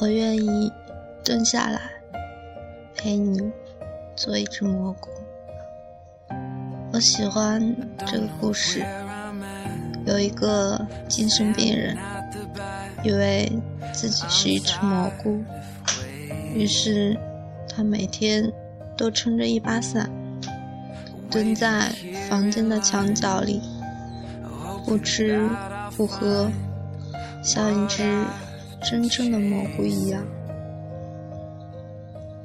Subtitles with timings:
[0.00, 0.72] 我愿意
[1.24, 1.80] 蹲下来
[2.94, 3.50] 陪你
[4.14, 5.08] 做一只蘑菇。
[6.92, 7.74] 我喜欢
[8.06, 8.84] 这个故事，
[10.06, 11.96] 有一个精神病人，
[13.02, 13.50] 以为
[13.92, 15.42] 自己是一只蘑菇，
[16.54, 17.18] 于是
[17.68, 18.52] 他每天
[18.96, 20.08] 都撑着一把伞，
[21.28, 21.92] 蹲在
[22.28, 23.60] 房间的墙角里，
[24.86, 25.48] 不吃
[25.96, 26.48] 不喝，
[27.42, 28.24] 像一只
[28.82, 30.22] 真正的蘑菇一样。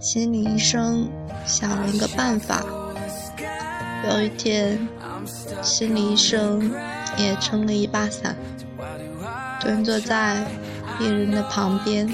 [0.00, 1.08] 心理医生
[1.44, 2.64] 想了一个办法。
[4.08, 4.78] 有一天，
[5.62, 6.70] 心理医生
[7.16, 8.36] 也撑了一把伞，
[9.60, 10.46] 蹲坐在
[10.98, 12.06] 病人的旁边。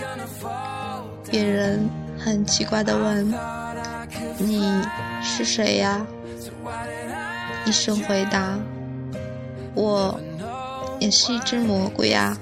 [1.30, 1.88] 病人
[2.19, 3.35] 很奇怪地问
[4.38, 4.71] ：“你
[5.23, 6.07] 是谁呀？”
[7.66, 8.59] 医生回答
[9.74, 10.19] ：“我
[10.99, 12.37] 也是一只蘑菇呀。”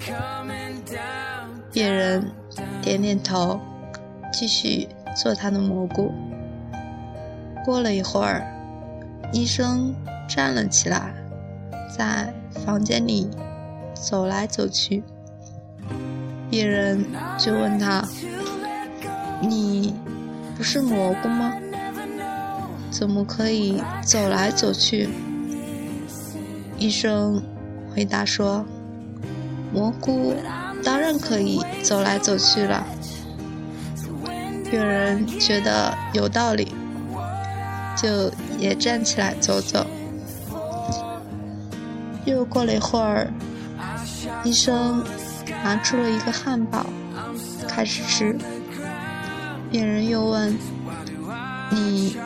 [1.73, 2.31] 病人
[2.83, 3.61] 点点头，
[4.33, 6.13] 继续做他的蘑菇。
[7.65, 8.47] 过了一会儿。
[9.33, 9.95] 医生
[10.29, 11.15] 站了起来，
[11.97, 13.31] 在房间里
[13.95, 15.05] 走来走去。
[16.51, 17.05] 病人
[17.39, 18.05] 就问他
[19.41, 19.95] ：“你
[20.57, 21.53] 不是蘑菇吗？
[22.91, 25.09] 怎么可以走来走去？”
[26.77, 27.41] 医生
[27.95, 28.67] 回答说
[29.73, 30.35] ：“蘑菇
[30.83, 32.85] 当然可以走来走去了。”
[34.71, 36.75] 病人觉得有道理。
[37.97, 39.87] 就也站起来走走。
[42.25, 43.31] 又过了一会儿，
[44.43, 45.05] 医生
[45.63, 46.87] 拿出了一个汉堡，
[47.69, 48.39] 开始吃。
[49.71, 50.57] 病人又问
[51.71, 52.17] ：“你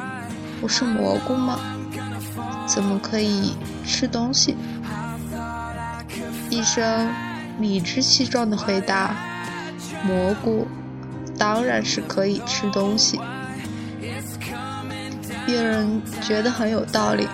[0.60, 1.58] 不是蘑菇吗？
[2.68, 4.54] 怎么可以吃东西？”
[6.50, 7.08] 医生
[7.58, 9.14] 理直气壮地回答
[10.06, 10.66] ：“蘑菇
[11.38, 13.20] 当然是可以吃东西。”
[15.46, 17.28] 病人觉得很有道理，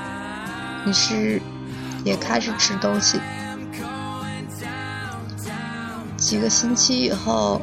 [0.87, 1.41] 于是
[2.05, 3.21] 也开始吃东西。
[6.17, 7.63] 几个星期以后，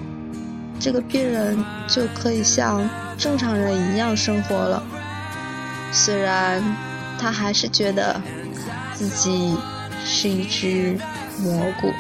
[0.79, 1.57] 这个病人
[1.88, 2.88] 就可以像
[3.18, 4.81] 正常人一样生活了。
[5.91, 6.63] 虽然
[7.19, 8.19] 他还是觉得
[8.94, 9.56] 自己
[10.06, 10.97] 是一只
[11.39, 11.91] 蘑菇。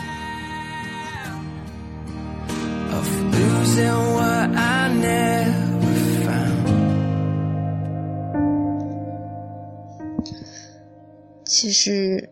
[11.49, 12.29] 其实，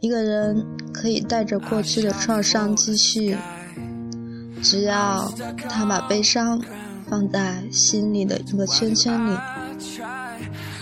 [0.00, 3.36] 一个人可以带着过去的创伤继续，
[4.62, 5.30] 只要
[5.68, 6.60] 他把悲伤
[7.08, 9.36] 放在心里的一个圈圈里，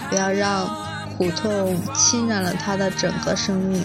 [0.09, 0.67] 不要让
[1.17, 3.83] 苦痛侵染了他的整个生命，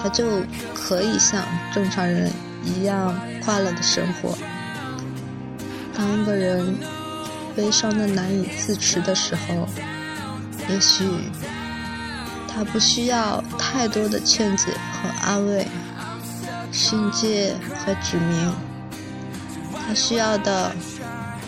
[0.00, 0.42] 他就
[0.74, 1.42] 可以像
[1.72, 2.30] 正常人
[2.64, 4.36] 一样快乐的生活。
[6.10, 6.74] 当一个人
[7.54, 9.68] 悲伤的难以自持的时候，
[10.68, 11.04] 也许。
[12.52, 15.64] 他不需要太多的劝解和安慰、
[16.72, 18.52] 训诫和指明，
[19.86, 20.72] 他需要的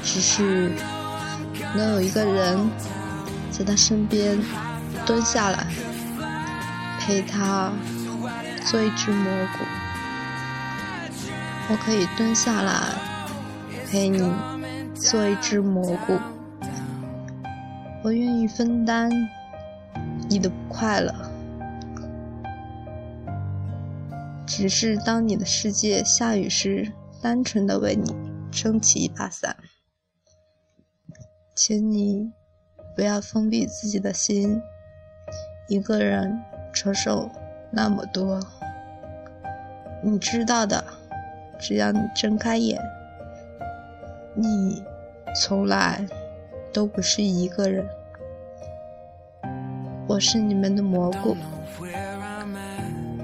[0.05, 0.71] 只是
[1.75, 2.71] 能有一个人
[3.51, 4.39] 在他身边
[5.05, 5.67] 蹲下来，
[7.01, 7.73] 陪他
[8.65, 9.29] 做一只蘑
[9.59, 9.65] 菇。
[11.69, 12.95] 我可以蹲下来
[13.91, 14.23] 陪你
[14.95, 16.19] 做一只蘑菇，
[18.03, 19.11] 我愿意分担。
[20.29, 21.13] 你的不快乐，
[24.47, 28.15] 只是当你的世界下雨时，单纯的为你
[28.51, 29.57] 撑起一把伞。
[31.55, 32.33] 请你
[32.97, 34.63] 不要封闭自己的心，
[35.69, 36.41] 一个人
[36.73, 37.31] 承受
[37.71, 38.41] 那么多。
[40.03, 40.83] 你知道的，
[41.61, 42.81] 只要你睁开眼，
[44.35, 44.83] 你
[45.35, 46.05] 从来
[46.73, 47.87] 都不是一个人。
[50.09, 51.37] 我是你们的蘑菇，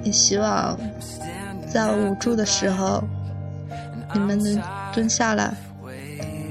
[0.02, 0.78] 也希望
[1.66, 3.02] 在我无助的时候，
[4.14, 4.62] 你们能
[4.92, 5.52] 蹲下来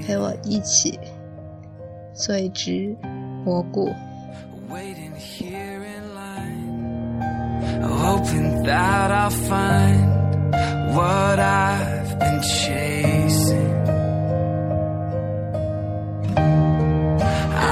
[0.06, 0.98] 陪我一起
[2.12, 2.94] 做一只
[3.44, 3.92] 蘑菇。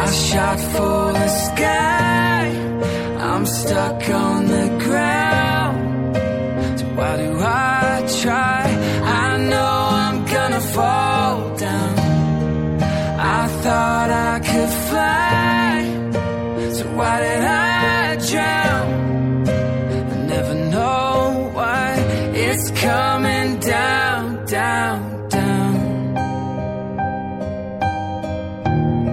[0.07, 2.43] I shot for the sky.
[3.29, 4.56] I'm stuck on the